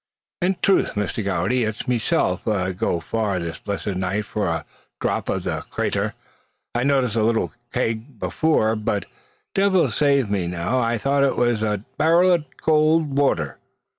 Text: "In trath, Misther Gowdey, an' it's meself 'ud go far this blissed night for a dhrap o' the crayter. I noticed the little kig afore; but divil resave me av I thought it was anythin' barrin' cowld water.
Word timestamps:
"In 0.41 0.55
trath, 0.55 0.95
Misther 0.97 1.21
Gowdey, 1.21 1.61
an' 1.61 1.69
it's 1.69 1.87
meself 1.87 2.47
'ud 2.47 2.75
go 2.75 2.99
far 2.99 3.37
this 3.37 3.59
blissed 3.59 3.85
night 3.97 4.25
for 4.25 4.47
a 4.47 4.65
dhrap 4.99 5.29
o' 5.29 5.37
the 5.37 5.63
crayter. 5.69 6.13
I 6.73 6.81
noticed 6.81 7.13
the 7.13 7.21
little 7.21 7.51
kig 7.71 8.05
afore; 8.19 8.75
but 8.75 9.05
divil 9.53 9.83
resave 9.89 10.27
me 10.27 10.55
av 10.55 10.81
I 10.83 10.97
thought 10.97 11.21
it 11.23 11.37
was 11.37 11.61
anythin' 11.61 11.85
barrin' 11.99 12.45
cowld 12.59 13.15
water. 13.15 13.59